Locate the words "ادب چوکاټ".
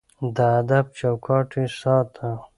0.59-1.49